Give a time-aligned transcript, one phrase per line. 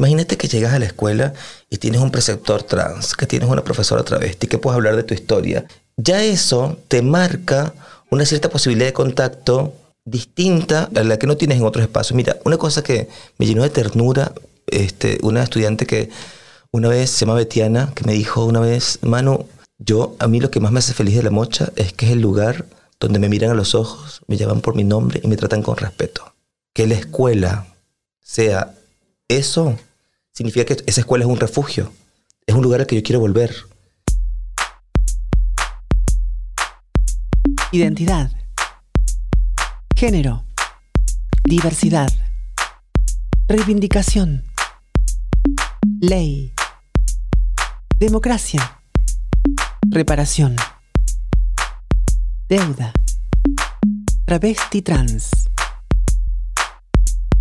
[0.00, 1.34] Imagínate que llegas a la escuela
[1.68, 5.12] y tienes un preceptor trans, que tienes una profesora travesti, que puedes hablar de tu
[5.12, 5.66] historia.
[5.98, 7.74] Ya eso te marca
[8.08, 9.74] una cierta posibilidad de contacto
[10.06, 12.16] distinta a la que no tienes en otros espacios.
[12.16, 14.32] Mira, una cosa que me llenó de ternura,
[14.68, 16.08] este, una estudiante que
[16.70, 20.50] una vez se llama Betiana, que me dijo una vez, Manu, yo, a mí lo
[20.50, 22.64] que más me hace feliz de la mocha es que es el lugar
[22.98, 25.76] donde me miran a los ojos, me llaman por mi nombre y me tratan con
[25.76, 26.32] respeto.
[26.72, 27.66] Que la escuela
[28.22, 28.72] sea
[29.28, 29.76] eso,
[30.40, 31.92] significa que esa escuela es un refugio,
[32.46, 33.54] es un lugar al que yo quiero volver.
[37.72, 38.32] Identidad.
[39.94, 40.46] Género.
[41.44, 42.10] Diversidad.
[43.48, 44.46] Reivindicación.
[46.00, 46.54] Ley.
[47.98, 48.80] Democracia.
[49.90, 50.56] Reparación.
[52.48, 52.94] Deuda.
[54.24, 55.50] Travesti trans.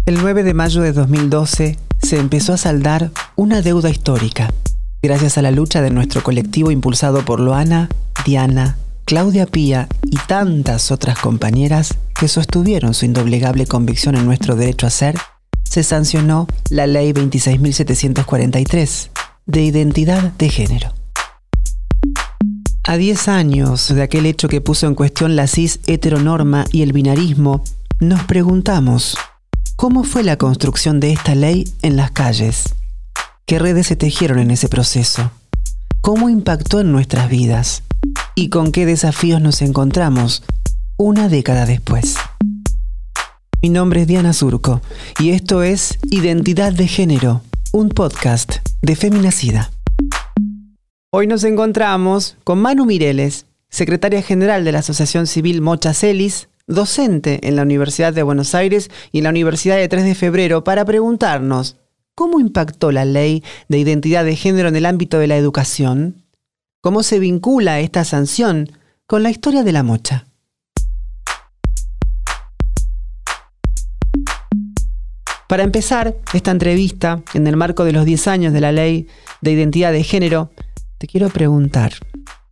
[0.05, 4.53] El 9 de mayo de 2012 se empezó a saldar una deuda histórica,
[5.01, 7.89] gracias a la lucha de nuestro colectivo impulsado por Loana,
[8.25, 14.85] Diana, Claudia Pía y tantas otras compañeras que sostuvieron su indoblegable convicción en nuestro derecho
[14.85, 15.15] a ser,
[15.63, 19.09] se sancionó la Ley 26.743
[19.45, 20.93] de identidad de género.
[22.83, 26.91] A 10 años de aquel hecho que puso en cuestión la cis heteronorma y el
[26.91, 27.63] binarismo,
[27.99, 29.15] nos preguntamos,
[29.79, 32.75] ¿cómo fue la construcción de esta ley en las calles?
[33.45, 35.31] ¿Qué redes se tejieron en ese proceso?
[36.01, 37.83] ¿Cómo impactó en nuestras vidas?
[38.35, 40.43] ¿Y con qué desafíos nos encontramos
[40.97, 42.17] una década después?
[43.61, 44.81] Mi nombre es Diana Surco
[45.17, 49.71] y esto es Identidad de Género, un podcast de Feminacida.
[51.09, 57.47] Hoy nos encontramos con Manu Mireles, secretaria general de la Asociación Civil Mocha Celis, docente
[57.47, 60.85] en la Universidad de Buenos Aires y en la Universidad de 3 de Febrero, para
[60.85, 61.77] preguntarnos
[62.15, 66.23] cómo impactó la ley de identidad de género en el ámbito de la educación,
[66.81, 68.71] cómo se vincula esta sanción
[69.07, 70.27] con la historia de la mocha.
[75.47, 79.07] Para empezar esta entrevista, en el marco de los 10 años de la ley
[79.41, 80.51] de identidad de género,
[80.99, 81.93] te quiero preguntar,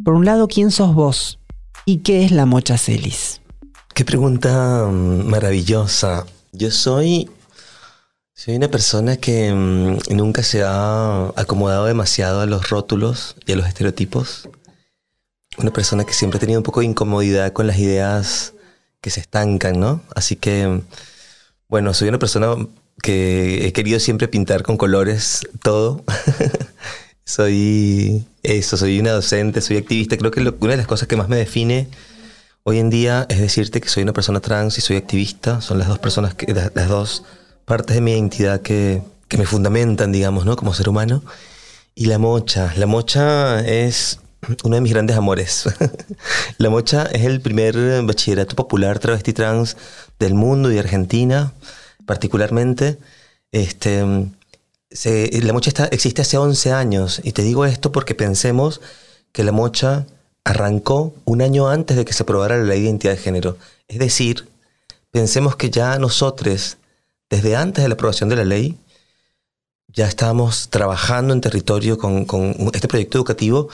[0.03, 1.39] por un lado, ¿quién sos vos?
[1.85, 3.41] ¿Y qué es la Mocha Celis?
[3.97, 6.27] Qué pregunta mm, maravillosa.
[6.51, 7.31] Yo soy,
[8.35, 13.55] soy una persona que mm, nunca se ha acomodado demasiado a los rótulos y a
[13.55, 14.49] los estereotipos.
[15.57, 18.53] Una persona que siempre ha tenido un poco de incomodidad con las ideas
[19.01, 20.03] que se estancan, ¿no?
[20.13, 20.83] Así que,
[21.67, 22.55] bueno, soy una persona
[23.01, 26.03] que he querido siempre pintar con colores todo.
[27.25, 30.17] soy eso, soy una docente, soy activista.
[30.17, 31.89] Creo que una de las cosas que más me define
[32.67, 35.61] hoy en día es decirte que soy una persona trans y soy activista.
[35.61, 37.23] Son las dos personas, que, las, dos
[37.63, 40.57] partes de mi identidad que, que, me fundamentan, digamos, ¿no?
[40.57, 41.23] Como ser humano.
[41.95, 42.73] Y la mocha.
[42.75, 44.19] La mocha es
[44.65, 45.63] uno de mis grandes amores.
[46.57, 49.77] la mocha es el primer bachillerato popular travesti trans
[50.19, 51.53] del mundo y de Argentina,
[52.05, 52.97] particularmente.
[53.53, 54.03] Este,
[55.41, 58.81] la mocha está, existe hace 11 años y te digo esto porque pensemos
[59.31, 60.05] que la mocha
[60.47, 63.57] arrancó un año antes de que se aprobara la ley de identidad de género.
[63.89, 64.47] Es decir,
[65.11, 66.77] pensemos que ya nosotros,
[67.29, 68.77] desde antes de la aprobación de la ley,
[69.89, 72.25] ya estábamos trabajando en territorio con,
[72.73, 73.67] este proyecto educativo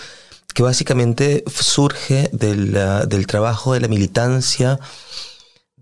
[0.56, 2.74] que básicamente surge del,
[3.08, 4.80] del trabajo de la militancia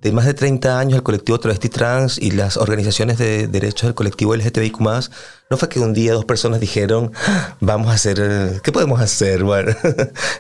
[0.02, 3.94] de más de 30 años el colectivo travesti trans y las organizaciones de derechos del
[3.94, 7.12] colectivo LGTBIQ+, no fue que un día dos personas dijeron,
[7.60, 9.44] vamos a hacer, ¿qué podemos hacer?
[9.52, 9.76] Bueno,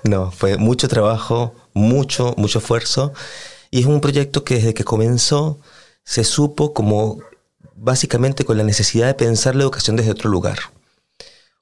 [0.03, 3.13] no, fue mucho trabajo, mucho, mucho esfuerzo.
[3.69, 5.59] Y es un proyecto que desde que comenzó
[6.03, 7.19] se supo como
[7.75, 10.57] básicamente con la necesidad de pensar la educación desde otro lugar.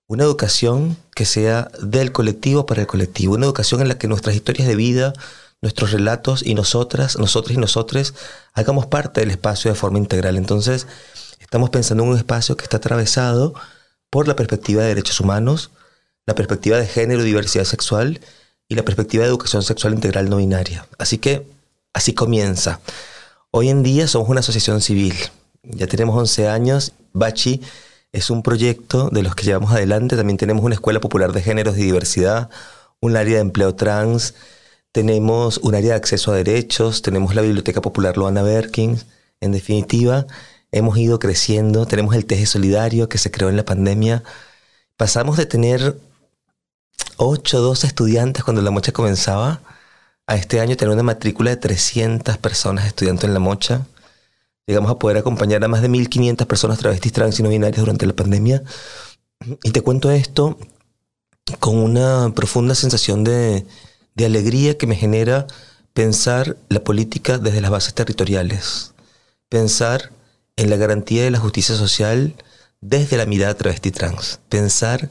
[0.08, 4.36] Una educación que sea del colectivo para el colectivo, una educación en la que nuestras
[4.36, 5.14] historias de vida
[5.62, 8.14] nuestros relatos y nosotras, nosotros y nosotros
[8.54, 10.38] hagamos parte del espacio de forma integral.
[10.38, 10.88] Entonces,
[11.40, 13.54] estamos pensando en un espacio que está atravesado
[14.10, 15.72] por la perspectiva de derechos humanos,
[16.26, 18.22] la perspectiva de género y diversidad sexual
[18.68, 20.88] y la perspectiva de educación sexual integral no binaria.
[20.98, 21.46] Así que
[21.94, 22.80] así comienza.
[23.52, 25.16] Hoy en día somos una asociación civil.
[25.64, 26.94] Ya tenemos 11 años.
[27.14, 27.62] Bachi
[28.12, 30.16] es un proyecto de los que llevamos adelante.
[30.16, 32.50] También tenemos una escuela popular de géneros y diversidad,
[33.02, 34.36] un área de empleo trans,
[34.92, 39.06] tenemos un área de acceso a derechos, tenemos la Biblioteca Popular Loana Berkins.
[39.40, 40.26] En definitiva,
[40.72, 44.24] hemos ido creciendo, tenemos el TG Solidario que se creó en la pandemia.
[44.98, 45.98] Pasamos de tener
[47.18, 49.62] 8 o 12 estudiantes cuando la mocha comenzaba
[50.28, 53.86] a este año tener una matrícula de 300 personas estudiando en la mocha.
[54.68, 58.06] llegamos a poder acompañar a más de 1.500 personas travestis, trans y no binarias durante
[58.06, 58.64] la pandemia.
[59.64, 60.58] Y te cuento esto
[61.60, 63.66] con una profunda sensación de,
[64.20, 65.48] de alegría que me genera
[65.94, 68.94] pensar la política desde las bases territoriales,
[69.48, 70.12] pensar
[70.58, 72.36] en la garantía de la justicia social
[72.82, 75.10] desde la mirada travesti trans, pensar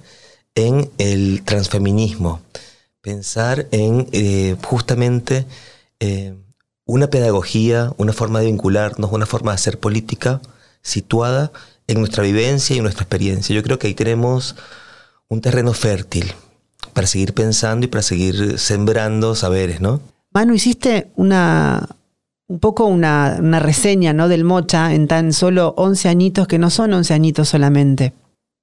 [0.54, 2.42] en el transfeminismo,
[3.00, 5.46] pensar en eh, justamente
[6.00, 6.34] eh,
[6.84, 10.42] una pedagogía, una forma de vincularnos, una forma de hacer política
[10.82, 11.50] situada
[11.86, 13.56] en nuestra vivencia y nuestra experiencia.
[13.56, 14.54] Yo creo que ahí tenemos
[15.28, 16.34] un terreno fértil
[16.92, 20.00] para seguir pensando y para seguir sembrando saberes, ¿no?
[20.32, 21.88] Manu, hiciste una,
[22.48, 24.28] un poco una, una, reseña ¿no?
[24.28, 28.12] del Mocha en tan solo 11 añitos, que no son 11 añitos solamente.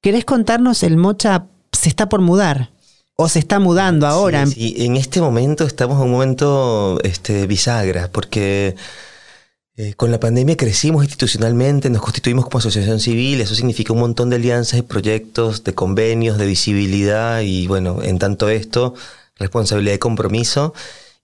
[0.01, 2.69] ¿Querés contarnos el Mocha se está por mudar?
[3.17, 4.45] ¿O se está mudando ahora?
[4.45, 8.75] Sí, en este momento estamos en un momento este, bisagra, porque
[9.77, 14.29] eh, con la pandemia crecimos institucionalmente, nos constituimos como asociación civil, eso significa un montón
[14.29, 18.93] de alianzas y proyectos, de convenios, de visibilidad y bueno, en tanto esto,
[19.37, 20.73] responsabilidad y compromiso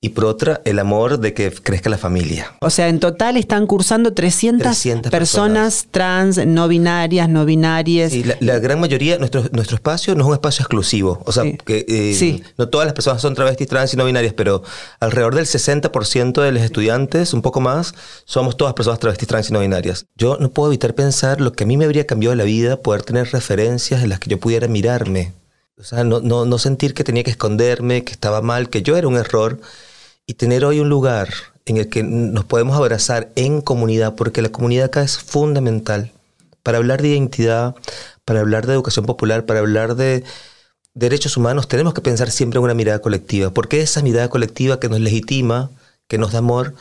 [0.04, 2.56] y por otra, el amor de que crezca la familia.
[2.62, 4.76] O sea, en total están cursando 300,
[5.12, 8.12] personas, trans, no binarias, no binarias.
[8.12, 11.22] Y la, gran mayoría, nuestro, nuestro espacio no es un espacio exclusivo.
[11.28, 14.64] O sea, que eh, no todas las personas son travestis, trans y no binarias, pero
[15.00, 17.94] alrededor del 60% de los estudiantes, un poco más,
[18.26, 20.08] somos todas personas travestis, trans y no binarias.
[20.16, 23.04] Yo no puedo evitar pensar lo que a mí me habría cambiado la vida, poder
[23.04, 25.34] tener referencias en las que yo pudiera mirarme.
[25.78, 28.98] O sea, no, no, no sentir que tenía que esconderme, que estaba mal, que yo
[28.98, 29.60] era un error
[30.26, 31.30] y tener hoy un lugar
[31.66, 36.12] en el que nos podemos abrazar en comunidad, porque la comunidad acá es fundamental
[36.64, 37.76] para hablar de identidad,
[38.26, 40.24] para hablar de educación popular, para hablar de
[40.94, 44.90] derechos humanos, tenemos que pensar siempre en una mirada colectiva, porque esa mirada colectiva que
[44.90, 45.72] nos legitima,
[46.08, 46.74] que nos da amor,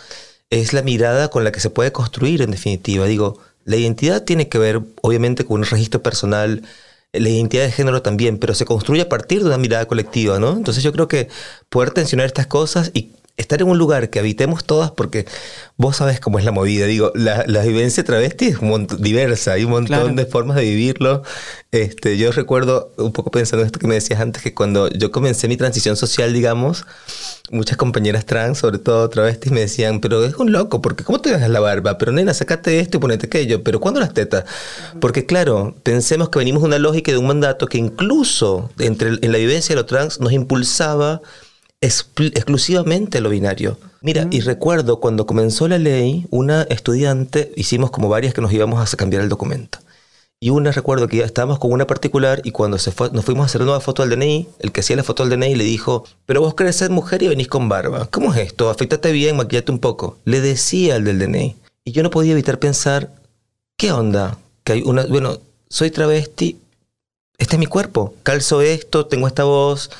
[0.51, 3.07] es la mirada con la que se puede construir en definitiva.
[3.07, 6.63] Digo, la identidad tiene que ver obviamente con un registro personal,
[7.13, 10.57] la identidad de género también, pero se construye a partir de una mirada colectiva, ¿no?
[10.57, 11.29] Entonces yo creo que
[11.69, 15.27] poder tensionar estas cosas y estar en un lugar que habitemos todas, porque
[15.77, 16.87] vos sabés cómo es la movida.
[16.87, 18.59] Digo, la, la vivencia travesti es
[18.99, 21.23] diversa, hay un montón de formas de vivirlo.
[21.73, 25.11] Este, yo recuerdo, un poco pensando en esto que me decías antes, que cuando yo
[25.11, 26.85] comencé mi transición social, digamos,
[27.51, 31.31] muchas compañeras trans, sobre todo travestis, me decían, pero es un loco, porque ¿cómo te
[31.31, 31.99] dejas la barba?
[31.99, 33.63] Pero nena, sacate esto y ponete aquello.
[33.63, 34.45] Pero ¿cuándo las tetas?
[35.01, 39.33] Porque claro, pensemos que venimos de una lógica de un mandato que incluso entre, en
[39.33, 41.21] la vivencia de lo trans nos impulsaba
[41.81, 43.79] exclusivamente lo binario.
[44.03, 44.44] Mira, y mm.
[44.44, 49.23] recuerdo cuando comenzó la ley, una estudiante, hicimos como varias que nos íbamos a cambiar
[49.23, 49.79] el documento.
[50.43, 53.43] Y una recuerdo que ya estábamos con una particular y cuando se fue, nos fuimos
[53.43, 55.65] a hacer una nueva foto del DNI, el que hacía la foto del DNI le
[55.65, 58.09] dijo, pero vos querés ser mujer y venís con barba.
[58.11, 58.71] ¿Cómo es esto?
[58.71, 60.17] Afectate bien, maquillate un poco.
[60.25, 61.56] Le decía al del DNI.
[61.85, 63.11] Y yo no podía evitar pensar,
[63.76, 64.38] ¿qué onda?
[64.65, 65.38] Que hay una, bueno,
[65.69, 66.59] soy travesti,
[67.37, 69.91] este es mi cuerpo, calzo esto, tengo esta voz,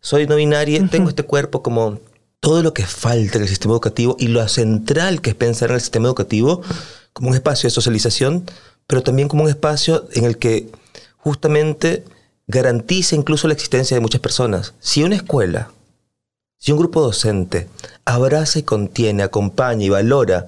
[0.00, 1.98] soy no binaria, tengo este cuerpo como
[2.40, 5.76] todo lo que falta en el sistema educativo y lo central que es pensar en
[5.76, 6.62] el sistema educativo
[7.12, 8.44] como un espacio de socialización,
[8.86, 10.70] pero también como un espacio en el que
[11.16, 12.04] justamente
[12.46, 14.74] garantiza incluso la existencia de muchas personas.
[14.78, 15.72] Si una escuela,
[16.58, 17.68] si un grupo docente
[18.04, 20.46] abraza y contiene, acompaña y valora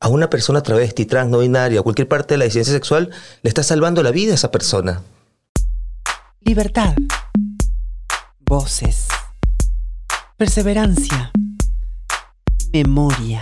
[0.00, 3.10] a una persona travesti, trans, no binaria, cualquier parte de la disidencia sexual,
[3.42, 5.02] le está salvando la vida a esa persona.
[6.40, 6.94] Libertad
[8.50, 9.06] voces,
[10.36, 11.30] perseverancia,
[12.72, 13.40] memoria.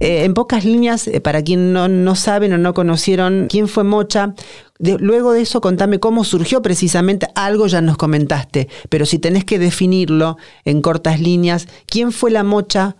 [0.00, 4.34] Eh, en pocas líneas, eh, para quien no, saben o no conocieron quién fue Mocha,
[4.78, 9.58] luego de eso contame cómo surgió precisamente, algo ya nos comentaste, pero si tenés que
[9.58, 12.96] definirlo en cortas líneas, ¿quién fue la Mocha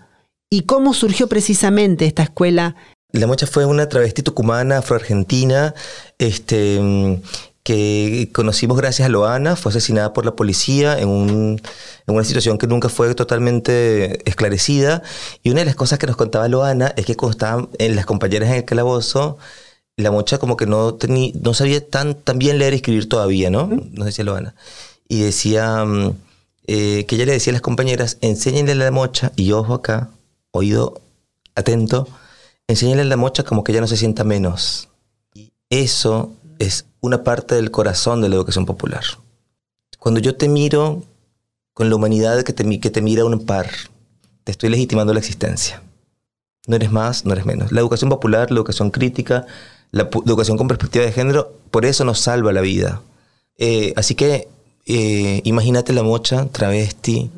[0.50, 2.76] y cómo surgió precisamente esta escuela
[3.12, 5.74] la Mocha fue una travesti tucumana afroargentina
[6.18, 7.16] este, mm,
[7.62, 11.60] que conocimos gracias a Loana, fue asesinada por la policía en, un,
[12.06, 15.02] en, una situación que nunca fue totalmente esclarecida.
[15.42, 18.06] Y una de las cosas que nos contaba Loana es que cuando estaban en las
[18.06, 19.38] compañeras en el calabozo,
[19.96, 23.50] la mocha como que no, tenía, no sabía tan, tan bien leer y escribir todavía,
[23.50, 23.66] ¿no?
[23.66, 24.54] Nos decía Loana.
[25.08, 26.14] Y decía mm,
[26.66, 30.10] eh, que ella le decía a las compañeras, enséñenle a la mocha, y ojo acá,
[30.52, 31.00] oído
[31.54, 32.08] atento,
[32.68, 34.88] enséñenle a la mocha como que ella no se sienta menos.
[35.34, 39.04] Y eso es una parte del corazón de la educación popular.
[39.98, 41.02] Cuando yo te miro
[41.74, 43.70] con la humanidad que te, que te mira un par,
[44.44, 45.82] te estoy legitimando la existencia.
[46.66, 47.72] No eres más, no eres menos.
[47.72, 49.46] La educación popular, la educación crítica,
[49.90, 53.02] la, educación con perspectiva de género, por eso nos salva la vida.
[53.56, 54.48] Eh, así que
[54.86, 57.30] eh, imagínate la mocha, travesti,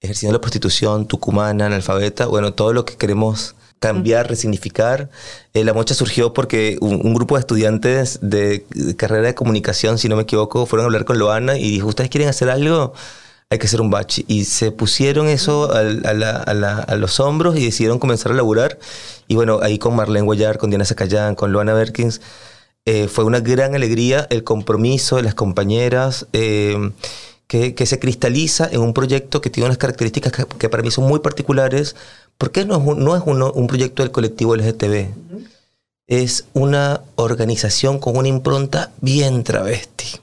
[0.00, 5.10] ejerciendo la prostitución, tucumana, analfabeta, bueno, todo lo que queremos cambiar, resignificar.
[5.54, 8.64] Eh, la mocha surgió porque un, grupo de estudiantes de,
[8.96, 12.10] carrera de comunicación, si no me equivoco, fueron a hablar con Loana y dijo, ¿ustedes
[12.10, 12.94] quieren hacer algo?
[13.50, 14.20] Hay que hacer un batch.
[14.26, 18.78] Y se pusieron eso a, a, los hombros y decidieron comenzar a laburar.
[19.28, 22.20] Y bueno, ahí con Marlene Guayar, con Diana Zacayán, con Loana Berkins,
[22.86, 26.26] eh, fue una gran alegría el compromiso de las compañeras.
[26.32, 26.92] Eh,
[27.46, 31.20] que, se cristaliza en un proyecto que tiene unas características que, para mí son muy
[31.20, 31.94] particulares,
[32.38, 35.08] porque no es un, no es un proyecto del colectivo LGTB,
[36.08, 40.20] es una organización con una impronta bien travesti.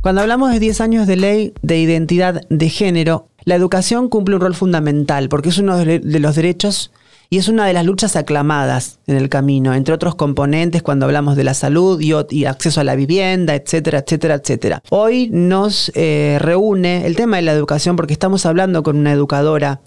[0.00, 4.42] Cuando hablamos de 10 años de ley de identidad de género, la educación cumple un
[4.42, 6.90] rol fundamental porque es uno de los derechos
[7.34, 11.34] y es una de las luchas aclamadas en el camino, entre otros componentes cuando hablamos
[11.34, 14.82] de la salud y, acceso a la vivienda, etcétera, etcétera, etcétera.
[14.90, 19.80] Hoy nos eh, reúne el tema de la educación porque estamos hablando con una educadora,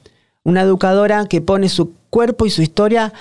[0.44, 3.14] una educadora que pone su cuerpo y su historia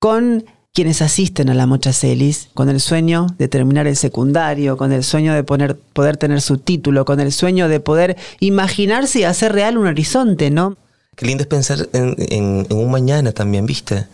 [0.00, 4.90] con quienes asisten a la Mocha Celis con el sueño de terminar el secundario, con
[4.90, 9.52] el sueño de poder tener su título, con el sueño de poder imaginarse y hacer
[9.52, 10.76] real un horizonte, ¿no?
[11.16, 14.06] Qué lindo es pensar en, un mañana también, ¿viste?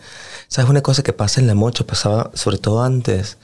[0.47, 1.85] ¿Sabes una cosa que pasa en la mocha?
[1.85, 3.37] Pasaba sobre todo antes.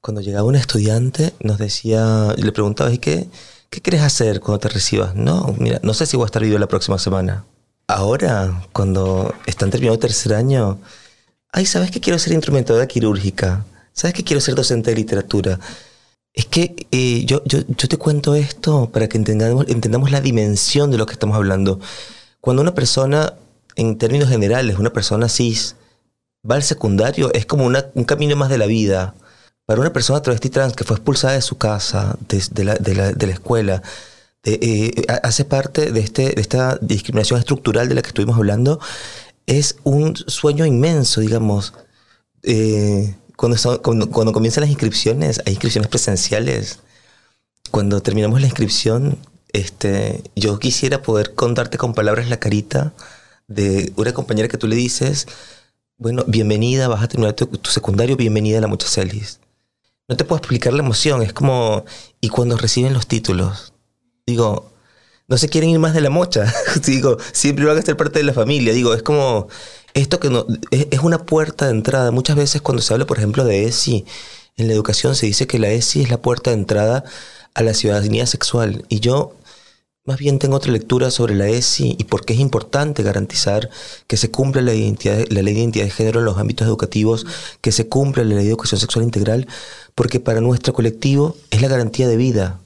[0.00, 3.28] Cuando llegaba un estudiante, nos decía, le preguntaba, ¿y qué,
[3.70, 5.14] qué quieres hacer cuando te recibas?
[5.14, 7.44] No, mira, no sé si voy a estar vivo la próxima semana.
[7.88, 10.78] Ahora, cuando están terminando tercer año,
[11.52, 13.64] ay, ¿sabes que quiero ser instrumentadora quirúrgica?
[13.92, 15.60] ¿Sabes que quiero ser docente de literatura?
[16.32, 20.90] Es que eh, yo, yo, yo, te cuento esto para que entendamos, entendamos la dimensión
[20.90, 21.80] de lo que estamos hablando.
[22.40, 23.34] Cuando una persona,
[23.74, 25.76] en términos generales, una persona cis,
[26.48, 29.14] va al secundario, es como un camino más de la vida.
[29.66, 33.82] Para una persona travesti trans que fue expulsada de su casa, de, la, escuela,
[34.44, 38.78] eh, hace parte de, este, de esta discriminación estructural de la que estuvimos hablando,
[39.46, 41.72] es un sueño inmenso, digamos.
[42.42, 46.80] Eh, cuando, cuando, comienzan las inscripciones, hay inscripciones presenciales.
[47.70, 49.18] Cuando terminamos la inscripción,
[49.56, 52.92] este, yo quisiera poder contarte con palabras la carita
[53.48, 55.26] de una compañera que tú le dices,
[55.96, 59.40] bueno, bienvenida, vas a terminar tu, secundario, bienvenida a la Muchacelis.
[60.08, 61.84] No te puedo explicar la emoción, es como,
[62.20, 63.72] y cuando reciben los títulos,
[64.26, 64.70] digo,
[65.26, 66.52] no se quieren ir más de la mocha,
[66.86, 69.48] digo, siempre van a ser parte de la familia, digo, es como,
[69.94, 72.10] esto que no, es, es, una puerta de entrada.
[72.10, 74.04] Muchas veces cuando se habla, por ejemplo, de ESI,
[74.56, 77.04] en la educación se dice que la ESI es la puerta de entrada
[77.54, 78.84] a la ciudadanía sexual.
[78.88, 79.34] Y yo
[80.06, 83.68] más bien tengo otra lectura sobre la ESI y por qué es importante garantizar
[84.06, 87.26] que se cumpla la, identidad, ley de identidad de género en los ámbitos educativos,
[87.60, 89.48] que se cumpla la ley de educación sexual integral,
[89.96, 92.60] porque para nuestro colectivo es la garantía de vida,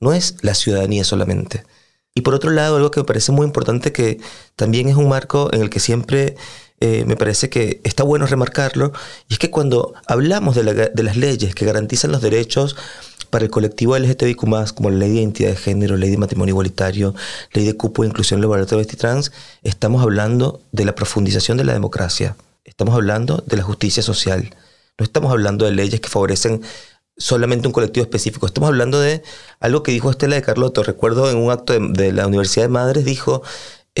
[0.00, 1.64] no es la ciudadanía solamente.
[2.12, 4.18] Y por otro lado, algo que me parece muy importante, que
[4.56, 6.36] también es un marco en el que siempre
[6.80, 8.92] eh, me parece que está bueno remarcarlo,
[9.28, 12.76] y es que cuando hablamos de, de las leyes que garantizan los derechos
[13.30, 14.40] para el colectivo LGTBIQ+,
[14.74, 17.14] como la ley de identidad de género, ley de matrimonio igualitario,
[17.52, 19.32] ley de cupo e inclusión laboral y trans,
[19.62, 22.36] estamos hablando de la profundización de la democracia.
[22.64, 24.54] Estamos hablando de la justicia social.
[24.98, 26.62] No estamos hablando de leyes que favorecen
[27.16, 28.46] solamente un colectivo específico.
[28.46, 29.22] Estamos hablando de
[29.60, 30.82] algo que dijo Estela de Carlotto.
[30.82, 33.42] Recuerdo en un acto de, de la Universidad de Madres, dijo,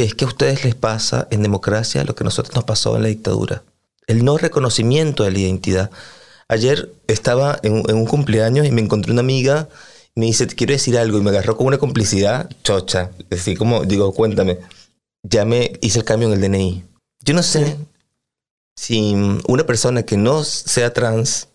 [0.04, 3.02] es que a ustedes les pasa en democracia lo que a nosotros nos pasó en
[3.02, 3.62] la dictadura.
[4.06, 5.90] El no reconocimiento de la identidad.
[6.48, 9.68] Ayer estaba en, un cumpleaños y me encontré una amiga
[10.14, 13.10] me dice, te quiero decir algo, y me agarró con una complicidad chocha.
[13.30, 14.58] Así como, digo, cuéntame.
[15.22, 16.84] Ya me hice el cambio en el DNI.
[17.24, 17.76] Yo no sé
[18.76, 19.14] si
[19.46, 21.48] una persona que no sea trans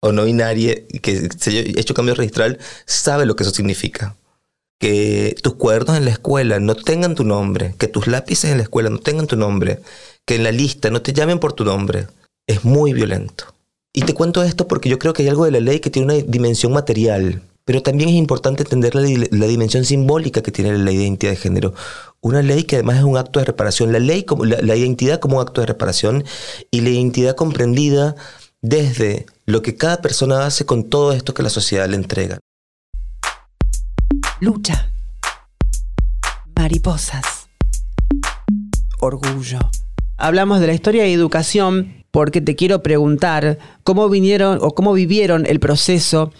[0.00, 4.14] o no binaria, que se haya hecho cambio registral, sabe lo que eso significa.
[4.78, 8.64] Que tus cuadernos en la escuela no tengan tu nombre, que tus lápices en la
[8.64, 9.80] escuela no tengan tu nombre,
[10.26, 12.06] que en la lista no te llamen por tu nombre,
[12.46, 13.44] es muy violento.
[13.92, 16.12] Y te cuento esto porque yo creo que hay algo de la ley que tiene
[16.12, 21.32] una dimensión material, pero también es importante entender la, dimensión simbólica que tiene la identidad
[21.32, 21.74] de género.
[22.20, 23.90] Una ley que además es un acto de reparación.
[23.90, 26.24] La ley, como, la, identidad como un acto de reparación
[26.70, 28.14] y la identidad comprendida
[28.62, 32.38] desde lo que cada persona hace con todo esto que la sociedad le entrega.
[34.40, 34.90] Lucha.
[36.54, 37.48] Mariposas.
[39.00, 39.58] Orgullo.
[40.18, 45.46] Hablamos de la historia y educación porque te quiero preguntar cómo vinieron o cómo vivieron
[45.46, 46.32] el proceso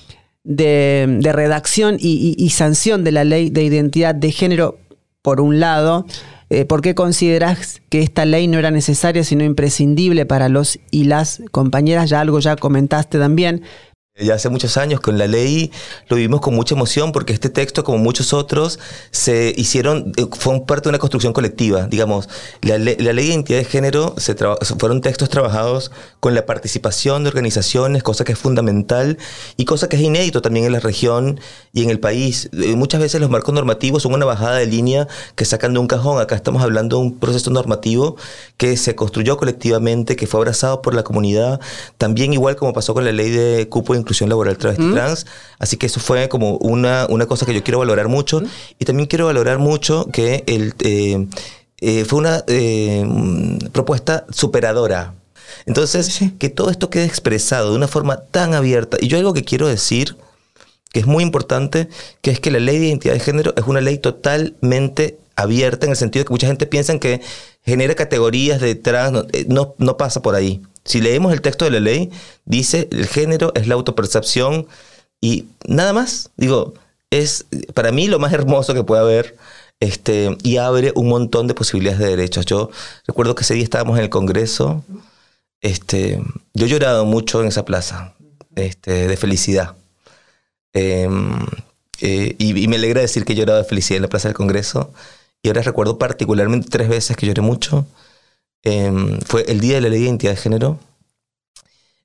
[0.44, 4.78] de, redacción y, sanción de la ley de identidad de género,
[5.22, 6.04] por un lado.
[6.50, 11.04] Eh, ¿Por qué consideras que esta ley no era necesaria, sino imprescindible para los y
[11.04, 12.10] las compañeras?
[12.10, 13.62] Ya algo ya comentaste también.
[14.18, 15.70] Ya hace muchos años con la ley
[16.08, 18.78] lo vivimos con mucha emoción porque este texto, como muchos otros,
[19.10, 21.86] se hicieron, eh, fue parte de una construcción colectiva.
[21.86, 22.26] Digamos,
[22.62, 24.34] la, ley de identidad de género se
[24.78, 29.18] fueron textos trabajados con la participación de organizaciones, cosa que es fundamental
[29.58, 31.38] y cosa que es inédito también en la región
[31.74, 32.48] y en el país.
[32.54, 35.88] Eh, muchas veces los marcos normativos son una bajada de línea que sacan de un
[35.88, 36.22] cajón.
[36.22, 38.16] Acá estamos hablando de un proceso normativo
[38.56, 41.60] que se construyó colectivamente, que fue abrazado por la comunidad,
[41.98, 45.26] también igual como pasó con la ley de cupo inclusión laboral travesti trans.
[45.58, 48.40] Así que eso fue como una, una cosa que yo quiero valorar mucho.
[48.78, 51.26] Y también quiero valorar mucho que el, eh,
[51.80, 53.04] eh, fue una eh,
[53.72, 55.14] propuesta superadora.
[55.66, 58.96] Entonces, que todo esto quede expresado de una forma tan abierta.
[59.00, 60.16] Y yo algo que quiero decir,
[60.92, 61.88] que es muy importante,
[62.22, 65.90] que es que la ley de identidad de género es una ley totalmente abierta en
[65.90, 67.20] el sentido de que mucha gente piensa que
[67.64, 70.62] genera categorías de trans, no, no pasa por ahí.
[70.86, 72.10] Si leemos el texto de la ley,
[72.44, 74.66] dice el género es la autopercepción
[75.20, 76.30] y nada más.
[76.36, 76.74] Digo,
[77.10, 79.36] es para mí lo más hermoso que puede haber
[79.80, 82.46] este, y abre un montón de posibilidades de derechos.
[82.46, 82.70] Yo
[83.06, 84.84] recuerdo que ese día estábamos en el Congreso.
[85.60, 86.22] Este,
[86.54, 88.14] yo he llorado mucho en esa plaza
[88.54, 89.74] este, de felicidad.
[90.72, 91.46] Em,
[92.00, 94.36] eh, y, y, me alegra decir que he llorado de felicidad en la Plaza del
[94.36, 94.92] Congreso.
[95.42, 97.86] Y ahora recuerdo particularmente tres veces que lloré mucho.
[98.68, 100.80] Em, fue el día de la ley de identidad de género,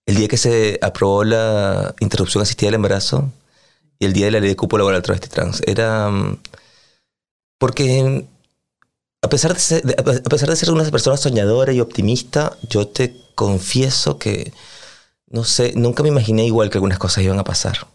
[0.05, 3.31] el día que se aprobó la interrupción asistida del embarazo
[3.97, 5.63] y el día de la ley de cupo laboral travesti trans.
[5.65, 6.37] Era mm,
[7.57, 8.27] porque
[9.23, 13.15] a pesar, de ser, a pesar de ser una persona soñadora y optimista, yo te
[13.33, 14.53] confieso que,
[15.31, 17.87] no sé, nunca me imaginé igual que algunas cosas iban a pasar.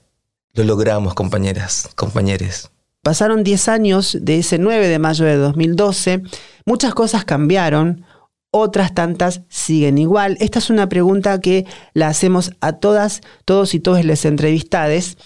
[0.54, 2.68] Lo logramos, compañeras, compañeros.
[3.02, 6.25] Pasaron 10 años de ese 9 de mayo de 2012.
[6.64, 8.04] Muchas cosas cambiaron
[8.50, 10.36] otras tantas siguen igual.
[10.40, 15.18] Esta es una pregunta que la hacemos a todas, todos y todas las entrevistades.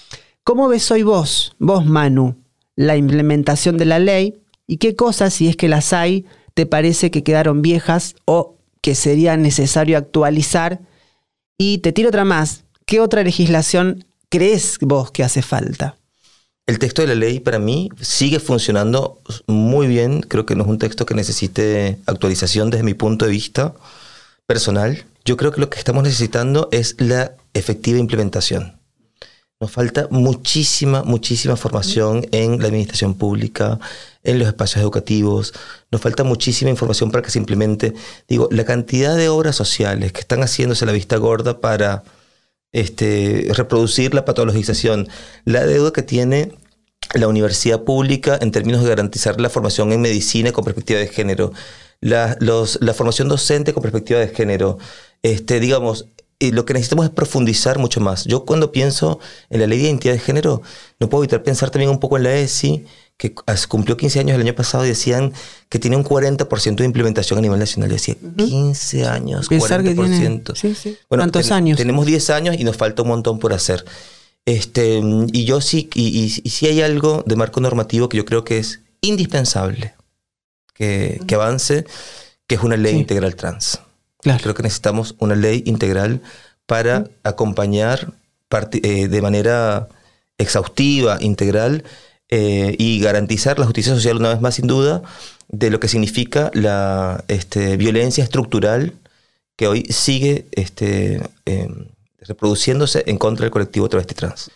[0.42, 2.42] ¿Cómo ves hoy vos, vos Manu,
[2.76, 7.10] la implementación de la ley y qué cosas, si es que las hay, te parece
[7.10, 10.80] que quedaron viejas o que sería necesario actualizar?
[11.58, 15.99] Y te tiro otra más, ¿qué otra legislación crees vos que hace falta?
[16.70, 20.20] El texto de la ley para mí sigue funcionando muy bien.
[20.20, 23.74] Creo que no es un texto que necesite actualización desde mi punto de vista
[24.46, 25.04] personal.
[25.24, 28.78] Yo creo que lo que estamos necesitando es la efectiva implementación.
[29.58, 33.80] Nos falta muchísima, muchísima formación en la administración pública,
[34.22, 35.52] en los espacios educativos.
[35.90, 37.94] Nos falta muchísima información para que se implemente.
[38.28, 42.04] Digo, la cantidad de obras sociales que están haciéndose la vista gorda para
[42.70, 45.08] este, reproducir la patologización,
[45.44, 46.52] la deuda que tiene
[47.14, 51.52] la universidad pública en términos de garantizar la formación en medicina con perspectiva de género,
[52.00, 54.78] la, la formación docente con perspectiva de género.
[55.22, 56.06] Este, digamos,
[56.38, 58.24] y lo que necesitamos es profundizar mucho más.
[58.24, 59.18] Yo cuando pienso
[59.50, 60.62] en la ley de identidad de género,
[60.98, 62.86] no puedo evitar pensar también un poco en la ESI,
[63.18, 63.34] que
[63.68, 65.34] cumplió 15 años el año pasado y decían
[65.68, 67.90] que tiene un 40% de implementación a nivel nacional.
[67.90, 70.56] Yo decía, 15 años, Pensar 40%.
[70.56, 70.96] sí, sí.
[71.10, 71.76] Bueno, ¿Cuántos años?
[71.76, 73.84] Tenemos 10 años y nos falta un montón por hacer.
[74.46, 75.00] Este,
[75.32, 78.58] y yo sí, y, y, sí hay algo de marco normativo que yo creo que
[78.58, 79.94] es indispensable
[80.74, 81.84] que, que avance,
[82.46, 83.80] que es una ley integral trans.
[84.18, 84.40] Claro.
[84.42, 86.20] Creo que necesitamos una ley integral
[86.66, 88.12] para acompañar
[88.72, 89.88] eh, de manera
[90.38, 91.84] exhaustiva, integral,
[92.28, 95.02] eh, y garantizar la justicia social una vez más sin duda
[95.48, 98.94] de lo que significa la este, violencia estructural
[99.56, 101.86] que hoy sigue este, em,
[102.30, 104.50] reproduciéndose en contra del colectivo travesti trans.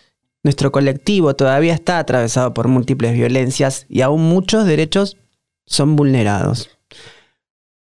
[0.45, 5.17] Nuestro colectivo todavía está atravesado por múltiples violencias y aún muchos derechos
[5.67, 6.71] son vulnerados.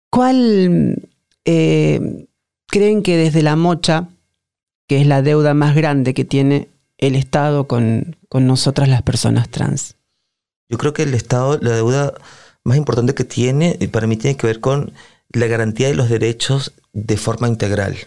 [0.10, 1.04] ¿Cuál
[1.44, 2.28] eh,
[2.68, 4.08] creen que desde la mocha,
[4.88, 9.50] que es la deuda más grande que tiene el Estado con, con nosotras las personas
[9.50, 9.96] trans?
[10.70, 12.14] Yo creo que el Estado, la deuda
[12.64, 14.94] más importante que tiene, para mí tiene que ver con
[15.32, 17.98] la garantía de los derechos de forma integral.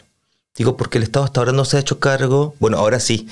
[0.58, 3.28] Digo, porque el Estado hasta ahora no se ha hecho cargo, bueno, ahora sí,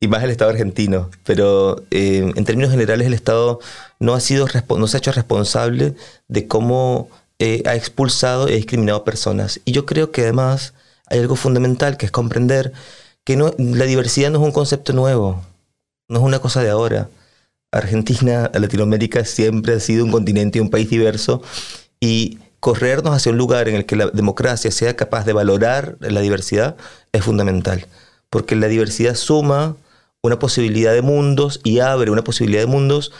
[0.00, 3.60] y más el Estado argentino, pero eh, en términos generales el Estado
[4.00, 5.94] no, ha sido, no se ha hecho responsable
[6.28, 9.60] de cómo eh, ha expulsado y discriminado personas.
[9.66, 10.74] Y yo creo que además
[11.06, 12.72] hay algo fundamental que es comprender
[13.24, 15.42] que la diversidad no es un concepto nuevo,
[16.08, 17.08] no es una cosa de ahora.
[17.70, 21.42] Argentina, Latinoamérica siempre ha sido un continente y un país diverso
[22.00, 26.20] y corrernos hacia un lugar en el que la democracia sea capaz de valorar la
[26.20, 26.76] diversidad
[27.12, 27.86] es fundamental,
[28.30, 29.76] porque la diversidad suma
[30.22, 33.12] una posibilidad de mundos y abre una posibilidad de mundos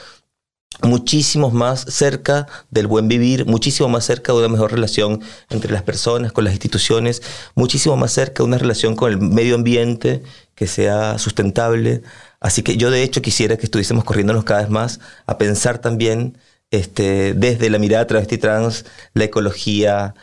[0.83, 5.83] muchísimo más cerca del buen vivir, muchísimo más cerca de una mejor relación entre las
[5.83, 7.23] personas, con las instituciones,
[7.55, 10.23] muchísimo más cerca de una relación con el medio ambiente
[10.55, 12.03] que sea sustentable.
[12.41, 16.37] Así que yo de hecho quisiera que estuviésemos corriéndonos cada vez más a pensar también
[16.71, 20.15] este, desde la mirada travesti trans, la ecología,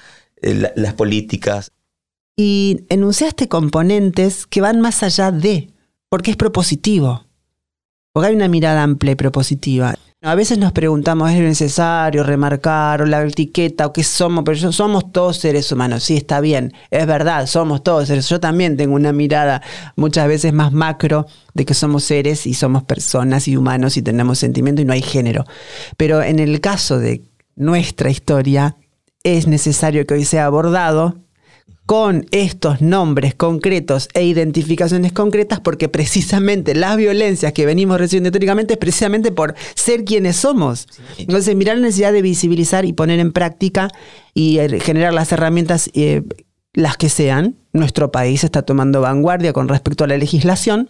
[0.42, 1.72] eh, las políticas.
[2.36, 5.70] Y enunciaste componentes que van más allá de,
[6.10, 7.26] porque es propositivo,
[8.12, 9.96] porque hay una mirada amplia y propositiva.
[10.26, 14.46] A veces nos preguntamos, ¿es necesario remarcar o la etiqueta o qué somos?
[14.46, 16.04] Pero somos todos seres humanos.
[16.04, 18.30] Sí, está bien, es verdad, somos todos seres.
[18.30, 19.62] Yo también tengo una mirada
[19.98, 24.40] muchas veces más macro de que somos seres y somos personas y humanos y tenemos
[24.40, 25.44] sentimiento y no hay género.
[25.98, 27.24] Pero en el caso de
[27.58, 28.78] nuestra historia,
[29.24, 31.18] es necesario que hoy sea abordado
[31.86, 38.74] con estos nombres concretos e identificaciones concretas porque precisamente las violencias que venimos recibiendo históricamente
[38.74, 40.88] es precisamente por ser quienes somos.
[41.18, 43.90] Entonces, mirar la necesidad de visibilizar y poner en práctica
[44.34, 46.24] y eh, generar las herramientas, eh,
[46.74, 47.56] las que sean.
[47.74, 50.90] Nuestro país está tomando vanguardia con respecto a la legislación.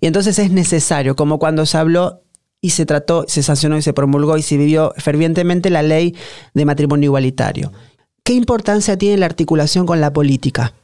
[0.00, 2.22] Y entonces es necesario, como cuando se habló
[2.60, 6.14] y se trató, se sancionó y se promulgó y se vivió fervientemente la ley
[6.54, 7.72] de matrimonio igualitario.
[8.26, 10.74] ¿Qué importancia tiene la articulación con la política?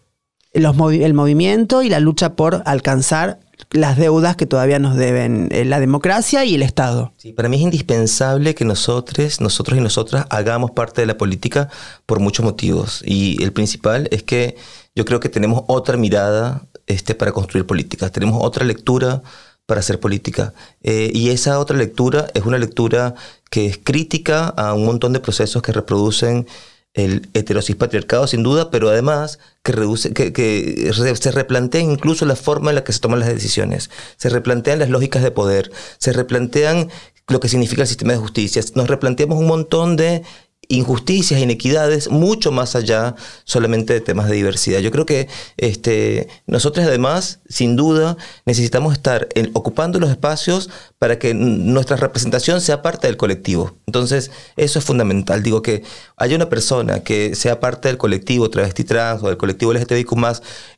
[0.52, 3.40] el movimiento y la lucha por alcanzar
[3.72, 7.14] las deudas que todavía nos deben eh, la democracia y el Estado.
[7.16, 11.68] Sí, para mí es indispensable que nosotros, nosotros y nosotras hagamos parte de la política
[12.06, 13.02] por muchos motivos.
[13.04, 14.54] Y el principal es que
[14.94, 19.22] yo creo que tenemos otra mirada este, para construir políticas, tenemos otra lectura
[19.66, 20.54] para hacer política.
[20.82, 23.14] Eh, y esa otra lectura es una lectura
[23.50, 26.46] que es crítica a un montón de procesos que reproducen
[26.94, 32.70] el heterosis patriarcado sin duda, pero además que, reduce, que, se replantea incluso la forma
[32.70, 36.90] en la que se toman las decisiones, se replantean las lógicas de poder, se replantean
[37.28, 40.22] lo que significa el sistema de justicia, nos replanteamos un montón de
[40.68, 44.80] injusticias, inequidades, mucho más allá solamente de temas de diversidad.
[44.80, 51.34] Yo creo que este, nosotros además, sin duda, necesitamos estar ocupando los espacios para que
[51.34, 53.74] nuestra representación sea parte del colectivo.
[53.86, 55.42] Entonces, eso es fundamental.
[55.42, 55.82] Digo que
[56.16, 60.12] haya una persona que sea parte del colectivo travesti trans o del colectivo LGTBIQ+,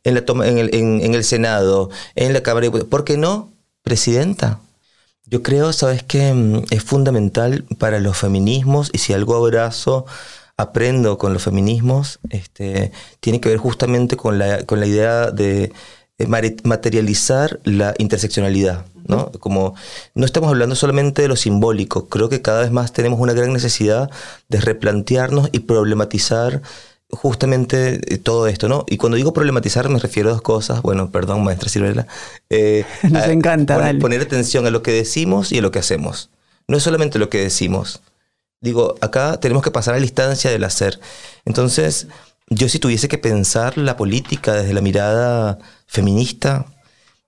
[0.04, 3.52] en, la toma, en, el, en el Senado, en la Cámara de ¿por qué no?
[3.82, 4.60] Presidenta.
[5.26, 10.06] Yo creo, sabes que mm, es fundamental para los feminismos y si algo abrazo,
[10.56, 15.72] aprendo con los feminismos, este, tiene que ver justamente con la, con la idea de
[16.18, 16.26] eh,
[16.64, 18.84] materializar la interseccionalidad.
[19.06, 19.32] ¿no?
[19.32, 19.74] Como
[20.14, 23.52] no estamos hablando solamente de lo simbólico, creo que cada vez más tenemos una gran
[23.52, 24.10] necesidad
[24.48, 26.62] de replantearnos y problematizar
[27.10, 28.84] justamente eh, todo esto, ¿no?
[28.88, 30.82] Y cuando digo problematizar me refiero a dos cosas.
[30.82, 32.06] Bueno, perdón, maestra Silvela.
[32.50, 36.30] Eh, Nos encanta, poner, poner atención a lo que decimos y a lo que hacemos.
[36.66, 38.00] No es solamente lo que decimos.
[38.60, 40.98] Digo, acá tenemos que pasar a la instancia del hacer.
[41.44, 42.06] Entonces,
[42.48, 46.66] yo si tuviese que pensar la política desde la mirada feminista,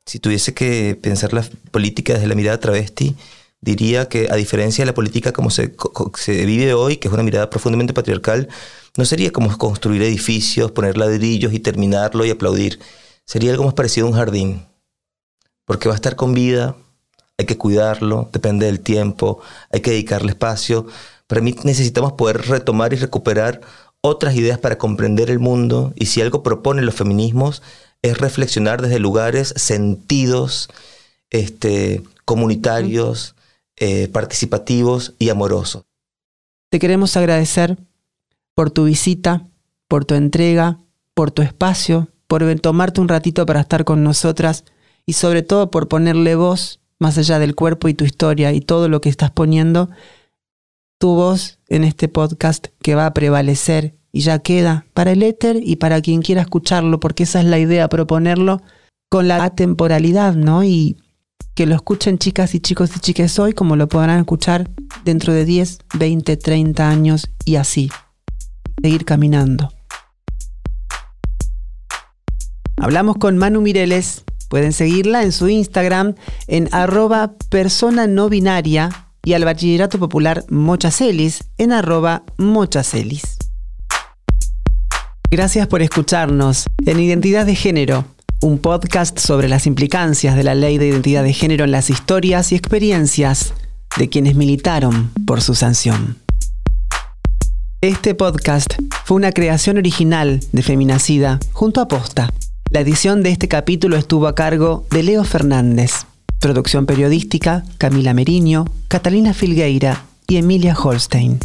[0.07, 3.17] si tuviese que pensar la política desde la mirada travesti,
[3.67, 5.75] diría que a diferencia de la política como se,
[6.47, 8.49] vive hoy, que es una mirada profundamente patriarcal,
[8.97, 12.79] no sería como construir edificios, poner ladrillos y terminarlo y aplaudir.
[13.25, 14.67] Sería algo más parecido a un jardín.
[15.65, 16.77] Porque va a estar con vida,
[17.37, 19.41] hay que cuidarlo, depende del tiempo,
[19.73, 20.87] hay que dedicarle espacio.
[21.27, 23.61] Para mí necesitamos poder retomar y recuperar
[24.01, 27.63] otras ideas para comprender el mundo y si algo proponen los feminismos
[28.03, 30.69] es reflexionar desde lugares sentidos,
[31.31, 33.36] este, comunitarios,
[33.79, 35.85] eh, participativos y amorosos.
[36.71, 37.79] Te queremos agradecer
[38.55, 39.47] por tu visita,
[39.89, 40.81] por tu entrega,
[41.15, 44.65] por tu espacio, por tomarte un ratito para estar con nosotras
[45.05, 48.89] y sobre todo por ponerle voz más allá del cuerpo y tu historia y todo
[48.89, 49.91] lo que estás poniendo,
[50.99, 55.61] tu voz en este podcast que va a prevalecer y ya queda para el éter
[55.63, 58.63] y para quien quiera escucharlo, porque esa es la idea, proponerlo
[59.11, 60.65] con la temporalidad, ¿no?
[60.65, 60.97] Y
[61.57, 64.69] que lo escuchen chicas y chicos y chiques hoy como lo podrán escuchar
[65.05, 67.91] dentro de 10, 20, 30 años y así
[68.83, 69.73] seguir caminando.
[72.77, 74.23] Hablamos con Manu Mireles.
[74.51, 76.15] Pueden seguirla en su Instagram
[76.47, 78.91] en arroba persona no binaria
[79.25, 83.39] y al Bachillerato Popular Mochacelis en arroba mochacelis.
[85.31, 88.05] Gracias por escucharnos en Identidad de Género,
[88.43, 92.53] un podcast sobre las implicancias de la ley de identidad de género en las historias
[92.53, 93.55] y experiencias
[93.97, 96.19] de quienes militaron por su sanción.
[97.81, 102.31] Este podcast fue una creación original de Feminacida junto a Posta.
[102.71, 106.07] La edición de este capítulo estuvo a cargo de Leo Fernández.
[106.41, 111.39] Producción periodística, Camila Meriño, Catalina Filgueira y Emilia Holstein.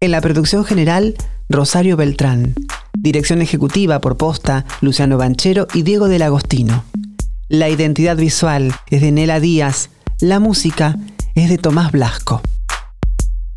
[0.00, 1.14] En la producción general,
[1.48, 2.54] Rosario Beltrán.
[3.04, 6.84] Dirección ejecutiva por posta, Luciano Banchero y Diego del Agostino.
[7.48, 9.90] La identidad visual es de Nela Díaz.
[10.20, 10.96] La música
[11.34, 12.40] es de Tomás Blasco.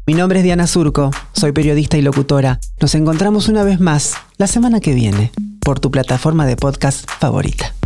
[0.06, 2.60] Mi nombre es Diana Surco, soy periodista y locutora.
[2.82, 5.32] Nos encontramos una vez más la semana que viene
[5.62, 7.77] por tu plataforma de podcast favorita.